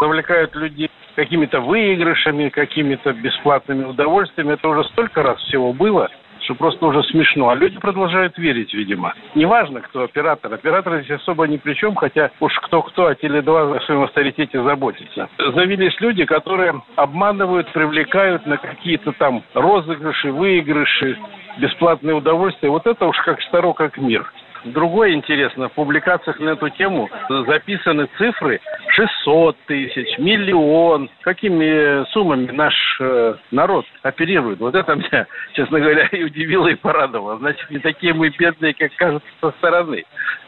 Завлекают 0.00 0.54
людей 0.54 0.90
какими-то 1.16 1.60
выигрышами, 1.60 2.48
какими-то 2.48 3.12
бесплатными 3.12 3.84
удовольствиями. 3.84 4.52
Это 4.54 4.68
уже 4.68 4.84
столько 4.90 5.22
раз 5.22 5.40
всего 5.42 5.72
было, 5.72 6.08
что 6.48 6.54
просто 6.54 6.86
уже 6.86 7.02
смешно. 7.02 7.50
А 7.50 7.54
люди 7.54 7.78
продолжают 7.78 8.38
верить, 8.38 8.72
видимо. 8.72 9.12
Неважно, 9.34 9.82
кто 9.82 10.04
оператор. 10.04 10.54
Оператор 10.54 11.02
здесь 11.02 11.20
особо 11.20 11.46
ни 11.46 11.58
при 11.58 11.74
чем, 11.74 11.94
хотя 11.94 12.30
уж 12.40 12.54
кто-кто, 12.60 13.08
а 13.08 13.12
Теле2 13.12 13.76
о 13.76 13.80
своем 13.82 14.02
авторитете 14.04 14.62
заботится. 14.62 15.28
Завелись 15.36 16.00
люди, 16.00 16.24
которые 16.24 16.80
обманывают, 16.96 17.70
привлекают 17.72 18.46
на 18.46 18.56
какие-то 18.56 19.12
там 19.12 19.42
розыгрыши, 19.52 20.32
выигрыши, 20.32 21.18
бесплатные 21.58 22.14
удовольствия. 22.14 22.70
Вот 22.70 22.86
это 22.86 23.04
уж 23.04 23.18
как 23.26 23.42
старо, 23.42 23.74
как 23.74 23.98
мир. 23.98 24.24
Другое 24.64 25.14
интересно, 25.14 25.68
в 25.68 25.72
публикациях 25.72 26.38
на 26.40 26.50
эту 26.50 26.68
тему 26.70 27.08
записаны 27.46 28.08
цифры 28.18 28.60
600 28.88 29.56
тысяч, 29.66 30.18
миллион. 30.18 31.10
Какими 31.22 32.04
суммами 32.12 32.50
наш 32.50 32.74
э, 33.00 33.34
народ 33.50 33.86
оперирует? 34.02 34.58
Вот 34.58 34.74
это 34.74 34.94
меня, 34.94 35.26
честно 35.54 35.80
говоря, 35.80 36.06
и 36.12 36.22
удивило, 36.22 36.68
и 36.68 36.74
порадовало. 36.74 37.38
Значит, 37.38 37.70
не 37.70 37.78
такие 37.78 38.12
мы 38.14 38.30
бедные, 38.30 38.74
как 38.74 38.94
кажется 38.96 39.28
со 39.40 39.50
стороны, 39.52 40.04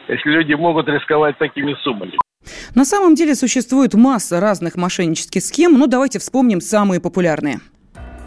если 0.07 0.29
люди 0.29 0.53
могут 0.53 0.87
рисковать 0.87 1.37
такими 1.37 1.73
суммами. 1.81 2.17
На 2.75 2.85
самом 2.85 3.15
деле 3.15 3.35
существует 3.35 3.93
масса 3.93 4.39
разных 4.39 4.75
мошеннических 4.75 5.41
схем, 5.41 5.77
но 5.77 5.87
давайте 5.87 6.19
вспомним 6.19 6.59
самые 6.59 6.99
популярные. 6.99 7.59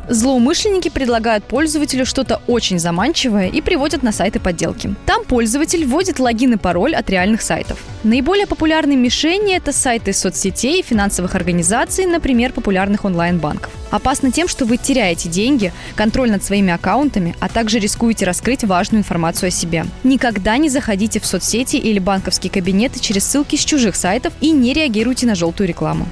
Злоумышленники 0.09 0.89
предлагают 0.89 1.45
пользователю 1.45 2.05
что-то 2.05 2.41
очень 2.47 2.79
заманчивое 2.79 3.49
и 3.49 3.61
приводят 3.61 4.03
на 4.03 4.13
сайты 4.13 4.39
подделки. 4.41 4.95
Там 5.07 5.25
пользователь 5.25 5.87
вводит 5.87 6.19
логин 6.19 6.55
и 6.55 6.57
пароль 6.57 6.95
от 6.95 7.09
реальных 7.09 7.43
сайтов. 7.43 7.79
Наиболее 8.03 8.47
популярные 8.47 8.99
мишени– 8.99 9.55
это 9.57 9.73
сайты 9.73 10.13
соцсетей, 10.13 10.83
финансовых 10.83 11.35
организаций, 11.35 12.05
например, 12.05 12.53
популярных 12.53 13.05
онлайн-банков. 13.05 13.73
Опасно 13.91 14.31
тем, 14.31 14.47
что 14.49 14.67
вы 14.67 14.77
теряете 14.77 15.29
деньги, 15.29 15.73
контроль 15.95 16.31
над 16.31 16.45
своими 16.45 16.73
аккаунтами, 16.73 17.35
а 17.41 17.49
также 17.49 17.79
рискуете 17.79 18.27
раскрыть 18.27 18.65
важную 18.65 19.01
информацию 19.01 19.49
о 19.49 19.51
себе. 19.51 19.87
Никогда 20.03 20.57
не 20.59 20.69
заходите 20.69 21.21
в 21.21 21.27
соцсети 21.27 21.77
или 21.77 21.99
банковские 21.99 22.51
кабинеты 22.51 23.01
через 23.01 23.25
ссылки 23.25 23.57
с 23.57 23.65
чужих 23.65 23.97
сайтов 23.97 24.33
и 24.41 24.51
не 24.51 24.75
реагируйте 24.75 25.27
на 25.27 25.35
желтую 25.35 25.69
рекламу. 25.69 26.07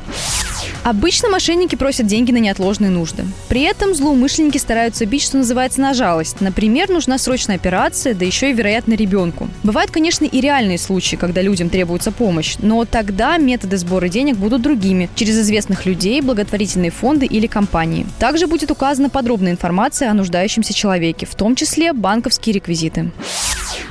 Обычно 0.85 1.29
мошенники 1.29 1.77
просят 1.77 2.07
деньги 2.07 2.33
на 2.33 2.39
неотложные 2.39 2.91
нужды. 2.91 3.25
При 3.49 3.63
этом 3.63 3.95
злоумышленники 3.95 4.59
стараются 4.59 5.07
бить, 5.07 5.23
что 5.23 5.37
называется, 5.37 5.81
на 5.81 5.95
жалость. 5.95 6.41
Например, 6.41 6.89
нужна 6.89 7.19
срочная 7.19 7.55
операция, 7.57 8.15
да 8.15 8.25
еще 8.25 8.51
и, 8.51 8.53
вероятно, 8.53 8.95
ребенку. 8.95 9.49
Бывают, 9.63 9.93
конечно, 9.93 10.25
и 10.25 10.41
реальные 10.41 10.79
случаи, 10.79 11.15
когда 11.15 11.41
людям 11.41 11.71
требуется 11.71 12.11
помощь, 12.11 12.57
но 12.59 12.85
тогда 12.85 13.39
методы 13.39 13.77
сбора 13.77 14.09
денег 14.09 14.37
будут 14.37 14.63
другими, 14.63 15.09
через 15.15 15.39
известных 15.39 15.87
людей, 15.87 16.21
благотворительные 16.21 16.91
фонды 16.91 17.27
или 17.27 17.47
компании. 17.47 18.07
Также 18.19 18.49
будет 18.49 18.71
указана 18.73 19.09
подробная 19.09 19.53
информация 19.53 20.11
о 20.11 20.15
нуждающемся 20.15 20.75
человеке, 20.75 21.27
в 21.27 21.35
том 21.37 21.55
числе 21.55 21.93
банковские 21.93 22.55
реквизиты. 22.55 23.13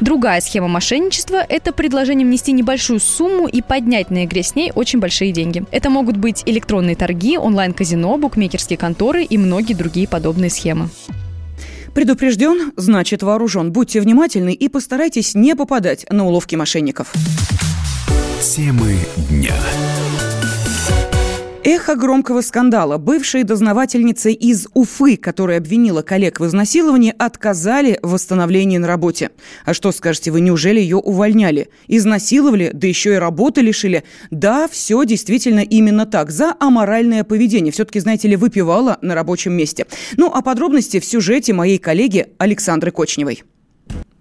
Другая 0.01 0.41
схема 0.41 0.67
мошенничества– 0.67 1.45
это 1.49 1.71
предложение 1.71 2.25
внести 2.25 2.51
небольшую 2.51 2.99
сумму 2.99 3.47
и 3.47 3.61
поднять 3.61 4.09
на 4.09 4.25
игре 4.25 4.41
с 4.41 4.55
ней 4.55 4.71
очень 4.73 4.99
большие 4.99 5.31
деньги. 5.31 5.63
Это 5.71 5.91
могут 5.91 6.17
быть 6.17 6.41
электронные 6.47 6.95
торги, 6.95 7.37
онлайн-казино, 7.37 8.17
букмекерские 8.17 8.77
конторы 8.77 9.23
и 9.23 9.37
многие 9.37 9.75
другие 9.75 10.07
подобные 10.07 10.49
схемы. 10.49 10.89
Предупрежден, 11.93 12.71
значит 12.77 13.21
вооружен. 13.21 13.71
Будьте 13.71 14.01
внимательны 14.01 14.53
и 14.53 14.69
постарайтесь 14.69 15.35
не 15.35 15.55
попадать 15.55 16.07
на 16.09 16.25
уловки 16.25 16.55
мошенников. 16.55 17.13
Темы 18.41 18.97
дня. 19.29 19.53
Эхо 21.73 21.95
громкого 21.95 22.41
скандала. 22.41 22.97
Бывшие 22.97 23.45
дознавательницы 23.45 24.33
из 24.33 24.67
Уфы, 24.73 25.15
которая 25.15 25.59
обвинила 25.59 26.01
коллег 26.01 26.41
в 26.41 26.45
изнасиловании, 26.45 27.15
отказали 27.17 27.97
в 28.01 28.11
восстановлении 28.11 28.77
на 28.77 28.87
работе. 28.87 29.29
А 29.63 29.73
что 29.73 29.93
скажете 29.93 30.31
вы, 30.31 30.41
неужели 30.41 30.81
ее 30.81 30.97
увольняли? 30.97 31.69
Изнасиловали, 31.87 32.71
да 32.73 32.87
еще 32.87 33.13
и 33.13 33.17
работы 33.17 33.61
лишили? 33.61 34.03
Да, 34.31 34.67
все 34.67 35.01
действительно 35.05 35.61
именно 35.61 36.05
так. 36.05 36.29
За 36.29 36.53
аморальное 36.59 37.23
поведение. 37.23 37.71
Все-таки, 37.71 38.01
знаете 38.01 38.27
ли, 38.27 38.35
выпивала 38.35 38.97
на 39.01 39.15
рабочем 39.15 39.53
месте. 39.53 39.87
Ну, 40.17 40.29
а 40.29 40.41
подробности 40.41 40.99
в 40.99 41.05
сюжете 41.05 41.53
моей 41.53 41.77
коллеги 41.77 42.27
Александры 42.37 42.91
Кочневой. 42.91 43.43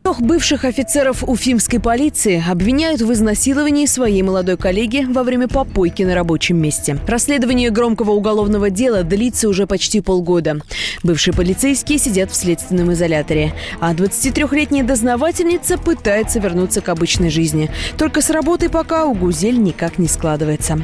Трех 0.03 0.23
бывших 0.23 0.65
офицеров 0.65 1.23
уфимской 1.25 1.79
полиции 1.79 2.43
обвиняют 2.49 3.03
в 3.03 3.13
изнасиловании 3.13 3.85
своей 3.85 4.23
молодой 4.23 4.57
коллеги 4.57 5.07
во 5.07 5.23
время 5.23 5.47
попойки 5.47 6.03
на 6.03 6.15
рабочем 6.15 6.57
месте. 6.57 6.99
Расследование 7.07 7.71
громкого 7.71 8.13
уголовного 8.13 8.71
дела 8.71 9.03
длится 9.03 9.49
уже 9.49 9.67
почти 9.67 10.01
полгода. 10.01 10.57
Бывшие 11.03 11.35
полицейские 11.35 11.99
сидят 11.99 12.31
в 12.31 12.35
следственном 12.35 12.93
изоляторе, 12.93 13.53
а 13.79 13.93
23-летняя 13.93 14.83
дознавательница 14.83 15.77
пытается 15.77 16.41
вернуться 16.41 16.81
к 16.81 16.89
обычной 16.89 17.29
жизни. 17.29 17.71
Только 17.99 18.23
с 18.23 18.31
работой 18.31 18.71
пока 18.71 19.05
у 19.05 19.15
Гузель 19.15 19.63
никак 19.63 19.99
не 19.99 20.09
складывается. 20.09 20.83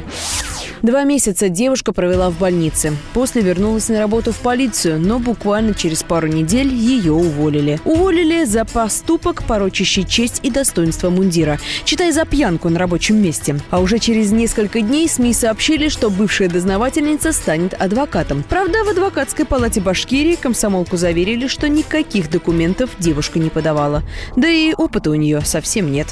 Два 0.83 1.03
месяца 1.03 1.49
девушка 1.49 1.91
провела 1.91 2.29
в 2.29 2.37
больнице. 2.37 2.93
После 3.13 3.41
вернулась 3.41 3.89
на 3.89 3.99
работу 3.99 4.31
в 4.31 4.37
полицию, 4.37 4.99
но 4.99 5.17
буквально 5.17 5.73
через 5.73 6.03
пару 6.03 6.27
недель 6.27 6.71
ее 6.71 7.13
уволили. 7.13 7.79
Уволили 7.83 8.45
за 8.45 8.63
поступок, 9.07 9.43
порочащий 9.43 10.03
честь 10.03 10.41
и 10.43 10.51
достоинство 10.51 11.09
мундира. 11.09 11.59
Читай 11.85 12.11
за 12.11 12.25
пьянку 12.25 12.67
на 12.67 12.77
рабочем 12.77 13.15
месте. 13.15 13.57
А 13.69 13.79
уже 13.79 13.99
через 13.99 14.33
несколько 14.33 14.81
дней 14.81 15.07
СМИ 15.07 15.33
сообщили, 15.33 15.87
что 15.87 16.09
бывшая 16.09 16.49
дознавательница 16.49 17.31
станет 17.31 17.73
адвокатом. 17.73 18.43
Правда, 18.43 18.83
в 18.83 18.89
адвокатской 18.89 19.45
палате 19.45 19.79
Башкирии 19.79 20.35
комсомолку 20.35 20.97
заверили, 20.97 21.47
что 21.47 21.69
никаких 21.69 22.29
документов 22.29 22.89
девушка 22.99 23.39
не 23.39 23.49
подавала. 23.49 24.03
Да 24.35 24.49
и 24.49 24.73
опыта 24.73 25.09
у 25.09 25.15
нее 25.15 25.39
совсем 25.39 25.89
нет. 25.89 26.07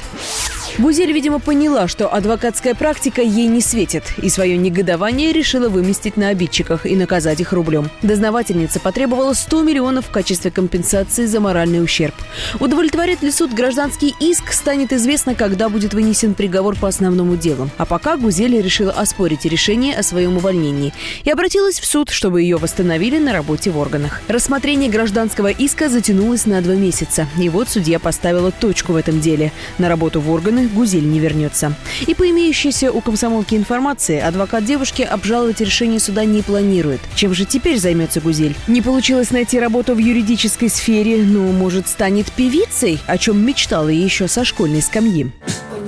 Гузель, 0.78 1.10
видимо, 1.10 1.38
поняла, 1.38 1.88
что 1.88 2.12
адвокатская 2.12 2.74
практика 2.74 3.22
ей 3.22 3.46
не 3.46 3.62
светит, 3.62 4.04
и 4.20 4.28
свое 4.28 4.58
негодование 4.58 5.32
решила 5.32 5.70
выместить 5.70 6.18
на 6.18 6.28
обидчиках 6.28 6.84
и 6.84 6.94
наказать 6.94 7.40
их 7.40 7.54
рублем. 7.54 7.88
Дознавательница 8.02 8.78
потребовала 8.78 9.32
100 9.32 9.62
миллионов 9.62 10.06
в 10.06 10.10
качестве 10.10 10.50
компенсации 10.50 11.24
за 11.24 11.40
моральный 11.40 11.82
ущерб. 11.82 12.14
Удовлетворит 12.60 13.22
ли 13.22 13.30
суд 13.30 13.54
гражданский 13.54 14.14
иск, 14.20 14.52
станет 14.52 14.92
известно, 14.92 15.34
когда 15.34 15.70
будет 15.70 15.94
вынесен 15.94 16.34
приговор 16.34 16.76
по 16.76 16.88
основному 16.88 17.36
делу. 17.36 17.70
А 17.78 17.86
пока 17.86 18.18
Гузель 18.18 18.60
решила 18.60 18.92
оспорить 18.92 19.46
решение 19.46 19.96
о 19.96 20.02
своем 20.02 20.36
увольнении 20.36 20.92
и 21.24 21.30
обратилась 21.30 21.80
в 21.80 21.86
суд, 21.86 22.10
чтобы 22.10 22.42
ее 22.42 22.58
восстановили 22.58 23.18
на 23.18 23.32
работе 23.32 23.70
в 23.70 23.78
органах. 23.78 24.20
Рассмотрение 24.28 24.90
гражданского 24.90 25.48
иска 25.48 25.88
затянулось 25.88 26.44
на 26.44 26.60
два 26.60 26.74
месяца. 26.74 27.26
И 27.40 27.48
вот 27.48 27.70
судья 27.70 27.98
поставила 27.98 28.52
точку 28.52 28.92
в 28.92 28.96
этом 28.96 29.22
деле. 29.22 29.52
На 29.78 29.88
работу 29.88 30.20
в 30.20 30.30
органы 30.30 30.65
Гузель 30.68 31.06
не 31.06 31.18
вернется. 31.18 31.74
И 32.06 32.14
по 32.14 32.28
имеющейся 32.28 32.92
у 32.92 33.00
комсомолки 33.00 33.54
информации, 33.54 34.20
адвокат 34.20 34.64
девушки 34.64 35.02
обжаловать 35.02 35.60
решение 35.60 36.00
суда 36.00 36.24
не 36.24 36.42
планирует. 36.42 37.00
Чем 37.14 37.34
же 37.34 37.44
теперь 37.44 37.78
займется 37.78 38.20
Гузель? 38.20 38.56
Не 38.66 38.82
получилось 38.82 39.30
найти 39.30 39.58
работу 39.58 39.94
в 39.94 39.98
юридической 39.98 40.68
сфере, 40.68 41.22
но, 41.22 41.42
может, 41.52 41.88
станет 41.88 42.30
певицей, 42.32 42.98
о 43.06 43.18
чем 43.18 43.44
мечтала 43.44 43.88
еще 43.88 44.28
со 44.28 44.44
школьной 44.44 44.82
скамьи. 44.82 45.30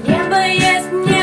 Небо 0.06 0.46
есть 0.46 0.92
небо, 0.92 1.17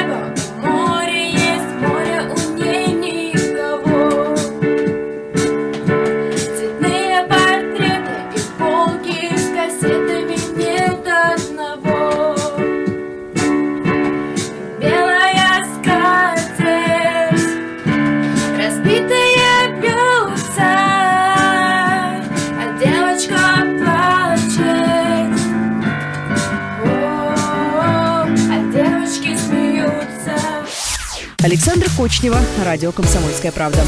Александра 31.45 31.88
Кочнева, 31.95 32.39
радио 32.65 32.91
«Комсомольская 32.91 33.51
правда». 33.51 33.86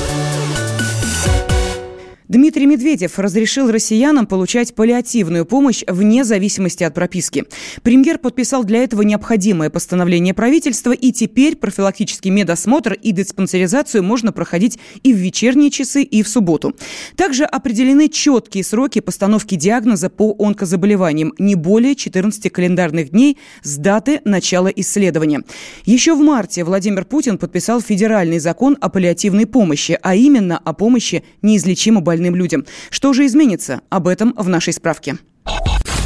Дмитрий 2.28 2.66
Медведев 2.66 3.20
разрешил 3.20 3.72
россиянам 3.72 4.28
получать 4.28 4.76
паллиативную 4.76 5.46
помощь 5.46 5.84
вне 5.88 6.26
зависимости 6.26 6.84
от 6.84 6.94
прописки. 6.94 7.46
Премьер 7.84 8.18
подписал 8.18 8.66
для 8.66 8.84
этого 8.84 9.02
необходимое 9.04 9.70
постановление 9.70 10.34
правительства, 10.34 10.92
и 10.92 11.14
теперь 11.14 11.56
профилактический 11.56 12.30
медосмотр 12.30 12.94
и 12.94 13.14
диспансеризацию 13.14 14.04
можно 14.04 14.34
проходить 14.34 14.78
и 15.04 15.14
в 15.14 15.16
вечерние 15.18 15.72
часы, 15.72 16.04
и 16.04 16.22
в 16.22 16.28
субботу. 16.28 16.76
Также 17.16 17.46
определены 17.46 18.10
четкие 18.10 18.66
сроки 18.66 19.00
постановки 19.00 19.56
диагноза 19.56 20.10
по 20.10 20.36
онкозаболеваниям 20.38 21.34
не 21.40 21.56
более 21.56 21.96
14 21.96 22.52
календарных 22.52 23.12
дней 23.12 23.38
с 23.64 23.78
даты 23.78 24.20
начала 24.26 24.68
исследования. 24.68 25.44
Еще 25.86 26.14
в 26.14 26.20
марте 26.20 26.66
Владимир 26.66 27.06
Путин 27.06 27.38
подписал 27.38 27.80
федеральный 27.80 28.40
закон 28.40 28.78
о 28.82 28.90
паллиативной 28.90 29.46
помощи, 29.46 29.98
а 30.02 30.14
именно 30.14 30.58
о 30.58 30.74
помощи 30.74 31.24
неизлечимо 31.42 32.02
больным 32.02 32.17
людям. 32.36 32.66
Что 32.90 33.14
же 33.14 33.26
изменится? 33.26 33.82
Об 33.90 34.08
этом 34.08 34.34
в 34.38 34.50
нашей 34.50 34.74
справке. 34.74 35.18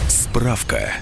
Справка. 0.08 0.94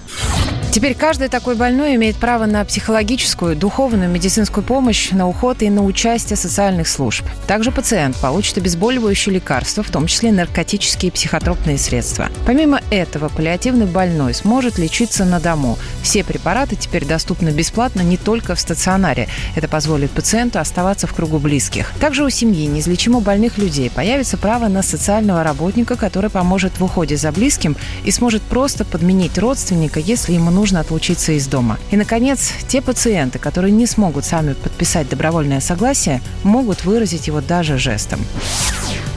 Теперь 0.72 0.94
каждый 0.94 1.30
такой 1.30 1.56
больной 1.56 1.96
имеет 1.96 2.16
право 2.18 2.46
на 2.46 2.64
психологическую, 2.64 3.56
духовную, 3.56 4.08
медицинскую 4.08 4.64
помощь, 4.64 5.10
на 5.10 5.28
уход 5.28 5.64
и 5.64 5.70
на 5.72 5.84
участие 5.84 6.38
социальных 6.38 6.88
служб. 6.88 7.26
Также 7.48 7.72
пациент 7.72 8.16
получит 8.18 8.60
обезболивающие 8.60 9.34
лекарства, 9.34 9.82
в 9.82 9.90
том 9.90 10.06
числе 10.06 10.32
наркотические 10.32 11.10
и 11.10 11.12
психотропные 11.12 11.80
средства. 11.80 12.30
Помимо 12.46 12.82
этого, 12.92 13.30
паллиативный 13.30 13.88
больной 13.88 14.36
сможет 14.36 14.78
лечиться 14.78 15.26
на 15.26 15.40
дому. 15.40 15.80
Все 16.04 16.24
препараты 16.24 16.76
теперь 16.76 17.04
доступны 17.04 17.50
бесплатно 17.50 18.02
не 18.02 18.18
только 18.18 18.54
в 18.54 18.60
стационаре. 18.60 19.28
Это 19.56 19.68
позволит 19.68 20.12
пациенту 20.12 20.60
оставаться 20.60 21.08
в 21.08 21.16
кругу 21.16 21.40
близких. 21.40 21.92
Также 22.00 22.24
у 22.24 22.30
семьи 22.30 22.68
неизлечимо 22.68 23.22
больных 23.22 23.58
людей 23.58 23.90
появится 23.90 24.38
право 24.38 24.68
на 24.68 24.84
социального 24.84 25.44
работника, 25.44 25.96
который 25.96 26.30
поможет 26.30 26.80
в 26.80 26.84
уходе 26.84 27.18
за 27.18 27.32
близким 27.32 27.76
и 28.04 28.12
сможет 28.12 28.44
просто 28.44 28.86
подменить 28.86 29.40
родственника, 29.40 30.00
если 30.00 30.34
ему 30.34 30.59
нужно 30.60 30.82
отлучиться 30.82 31.32
из 31.32 31.48
дома. 31.48 31.80
И, 31.90 31.96
наконец, 31.96 32.52
те 32.68 32.82
пациенты, 32.82 33.40
которые 33.40 33.72
не 33.72 33.86
смогут 33.86 34.26
сами 34.26 34.52
подписать 34.52 35.08
добровольное 35.08 35.62
согласие, 35.62 36.22
могут 36.44 36.84
выразить 36.84 37.28
его 37.28 37.40
даже 37.40 37.78
жестом. 37.78 38.20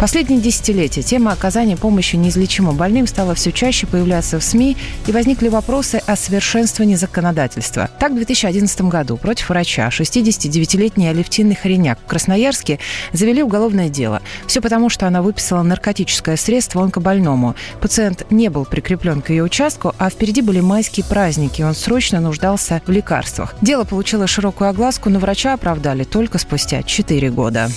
Последние 0.03 0.41
десятилетия 0.41 1.01
тема 1.01 1.31
оказания 1.31 1.77
помощи 1.77 2.17
неизлечимо 2.17 2.73
больным 2.73 3.07
стала 3.07 3.37
все 3.37 3.53
чаще 3.53 3.87
появляться 3.87 4.41
в 4.41 4.43
СМИ 4.43 4.77
и 5.07 5.13
возникли 5.13 5.47
вопросы 5.47 6.03
о 6.05 6.17
совершенствовании 6.17 6.97
законодательства. 6.97 7.89
Так, 8.01 8.11
в 8.11 8.17
2011 8.17 8.81
году 8.81 9.17
против 9.17 9.49
врача 9.49 9.89
69-летней 9.91 11.07
Алевтины 11.07 11.55
Хореняк 11.55 12.01
в 12.01 12.07
Красноярске 12.09 12.81
завели 13.13 13.45
уголовное 13.45 13.89
дело. 13.89 14.23
Все 14.49 14.61
потому, 14.61 14.89
что 14.89 15.07
она 15.07 15.23
выписала 15.23 15.63
наркотическое 15.63 16.37
средство 16.37 16.83
онкобольному. 16.83 17.55
Пациент 17.81 18.27
не 18.29 18.49
был 18.49 18.65
прикреплен 18.65 19.23
к 19.23 19.31
ее 19.31 19.45
участку, 19.45 19.95
а 19.99 20.11
впереди 20.11 20.43
были 20.43 20.59
майские 20.59 21.07
праздники, 21.07 21.61
и 21.61 21.65
он 21.65 21.77
срочно 21.77 22.21
нуждался 22.21 22.83
в 22.85 22.91
лекарствах. 22.91 23.55
Дело 23.63 23.85
получило 23.85 24.27
широкую 24.27 24.69
огласку, 24.69 25.11
но 25.11 25.21
врача 25.21 25.55
оправдали 25.55 26.03
только 26.03 26.39
спустя 26.39 26.83
4 26.83 27.31
года. 27.31 27.71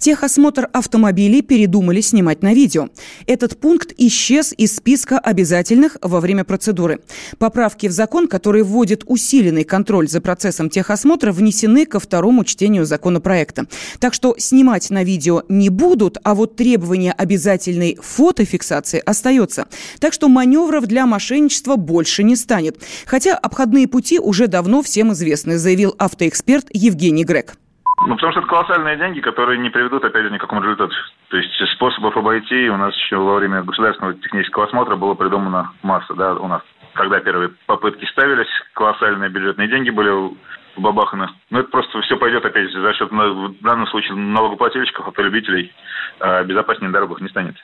Техосмотр 0.00 0.66
автомобилей 0.72 1.42
передумали 1.42 2.00
снимать 2.00 2.42
на 2.42 2.54
видео. 2.54 2.88
Этот 3.26 3.60
пункт 3.60 3.92
исчез 3.98 4.54
из 4.56 4.76
списка 4.76 5.18
обязательных 5.18 5.98
во 6.00 6.20
время 6.20 6.44
процедуры. 6.44 7.00
Поправки 7.38 7.86
в 7.86 7.92
закон, 7.92 8.26
которые 8.26 8.64
вводят 8.64 9.04
усиленный 9.04 9.64
контроль 9.64 10.08
за 10.08 10.22
процессом 10.22 10.70
техосмотра, 10.70 11.32
внесены 11.32 11.84
ко 11.84 12.00
второму 12.00 12.44
чтению 12.44 12.86
законопроекта. 12.86 13.66
Так 13.98 14.14
что 14.14 14.36
снимать 14.38 14.88
на 14.88 15.04
видео 15.04 15.42
не 15.50 15.68
будут, 15.68 16.16
а 16.22 16.34
вот 16.34 16.56
требование 16.56 17.12
обязательной 17.12 17.98
фотофиксации 18.00 19.02
остается. 19.04 19.66
Так 19.98 20.14
что 20.14 20.30
маневров 20.30 20.86
для 20.86 21.04
мошенничества 21.04 21.76
больше 21.76 22.22
не 22.22 22.36
станет. 22.36 22.82
Хотя 23.04 23.36
обходные 23.36 23.86
пути 23.86 24.18
уже 24.18 24.46
давно 24.46 24.82
всем 24.82 25.12
известны, 25.12 25.58
заявил 25.58 25.94
автоэксперт 25.98 26.68
Евгений 26.72 27.24
Грек. 27.24 27.58
Ну, 28.06 28.14
потому 28.14 28.32
что 28.32 28.40
это 28.40 28.48
колоссальные 28.48 28.96
деньги, 28.96 29.20
которые 29.20 29.58
не 29.58 29.68
приведут, 29.68 30.04
опять 30.04 30.24
же, 30.24 30.30
ни 30.30 30.38
к 30.38 30.40
какому 30.40 30.62
результату. 30.62 30.94
То 31.28 31.36
есть 31.36 31.54
способов 31.72 32.16
обойти 32.16 32.68
у 32.70 32.76
нас 32.76 32.94
еще 32.96 33.16
во 33.16 33.36
время 33.36 33.62
государственного 33.62 34.14
технического 34.14 34.64
осмотра 34.64 34.96
было 34.96 35.14
придумано 35.14 35.72
масса, 35.82 36.14
да, 36.14 36.34
у 36.34 36.48
нас. 36.48 36.62
Когда 36.94 37.20
первые 37.20 37.50
попытки 37.66 38.04
ставились, 38.06 38.48
колоссальные 38.72 39.30
бюджетные 39.30 39.68
деньги 39.68 39.90
были 39.90 40.32
бабаханы. 40.76 41.28
Но 41.50 41.60
это 41.60 41.68
просто 41.70 42.00
все 42.00 42.16
пойдет, 42.16 42.44
опять 42.44 42.72
за 42.72 42.92
счет, 42.94 43.10
в 43.10 43.62
данном 43.62 43.86
случае, 43.88 44.14
налогоплательщиков, 44.14 45.06
автолюбителей. 45.06 45.72
А 46.20 46.42
безопаснее 46.42 46.90
дорогах 46.90 47.20
не 47.20 47.28
станет. 47.28 47.56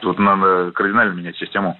Тут 0.00 0.18
надо 0.18 0.72
кардинально 0.72 1.12
менять 1.12 1.36
систему. 1.36 1.78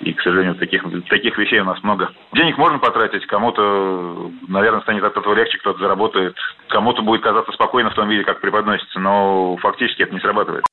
И, 0.00 0.12
к 0.14 0.22
сожалению, 0.22 0.54
таких, 0.54 0.82
таких 1.08 1.36
вещей 1.36 1.60
у 1.60 1.64
нас 1.64 1.82
много. 1.82 2.10
Денег 2.32 2.56
можно 2.56 2.78
потратить, 2.78 3.26
кому-то, 3.26 4.30
наверное, 4.48 4.80
станет 4.80 5.04
от 5.04 5.16
этого 5.16 5.34
легче, 5.34 5.58
кто-то 5.58 5.78
заработает. 5.78 6.36
Кому-то 6.68 7.02
будет 7.02 7.22
казаться 7.22 7.52
спокойно 7.52 7.90
в 7.90 7.94
том 7.94 8.08
виде, 8.08 8.24
как 8.24 8.40
преподносится, 8.40 8.98
но 8.98 9.56
фактически 9.58 10.02
это 10.02 10.14
не 10.14 10.20
срабатывает. 10.20 10.64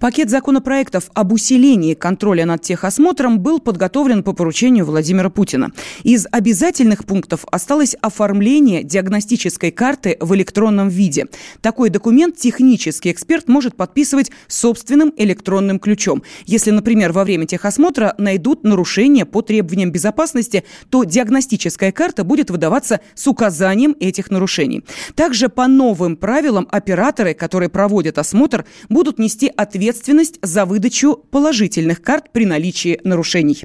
Пакет 0.00 0.30
законопроектов 0.30 1.10
об 1.12 1.32
усилении 1.32 1.92
контроля 1.92 2.46
над 2.46 2.62
техосмотром 2.62 3.40
был 3.40 3.60
подготовлен 3.60 4.22
по 4.22 4.32
поручению 4.32 4.86
Владимира 4.86 5.28
Путина. 5.28 5.72
Из 6.04 6.26
обязательных 6.32 7.04
пунктов 7.04 7.44
осталось 7.50 7.94
оформление 8.00 8.82
диагностической 8.82 9.70
карты 9.70 10.16
в 10.20 10.34
электронном 10.34 10.88
виде. 10.88 11.26
Такой 11.60 11.90
документ 11.90 12.36
технический 12.36 13.10
эксперт 13.10 13.46
может 13.48 13.76
подписывать 13.76 14.30
собственным 14.48 15.12
электронным 15.18 15.78
ключом. 15.78 16.22
Если, 16.46 16.70
например, 16.70 17.12
во 17.12 17.24
время 17.24 17.44
техосмотра 17.44 18.14
найдут 18.16 18.64
нарушения 18.64 19.26
по 19.26 19.42
требованиям 19.42 19.92
безопасности, 19.92 20.64
то 20.88 21.04
диагностическая 21.04 21.92
карта 21.92 22.24
будет 22.24 22.50
выдаваться 22.50 23.00
с 23.14 23.26
указанием 23.26 23.94
этих 24.00 24.30
нарушений. 24.30 24.82
Также 25.14 25.50
по 25.50 25.66
новым 25.66 26.16
правилам 26.16 26.66
операторы, 26.70 27.34
которые 27.34 27.68
проводят 27.68 28.16
осмотр, 28.16 28.64
будут 28.88 29.18
нести 29.18 29.49
ответственность 29.56 30.38
за 30.42 30.64
выдачу 30.64 31.16
положительных 31.30 32.02
карт 32.02 32.32
при 32.32 32.46
наличии 32.46 33.00
нарушений. 33.04 33.64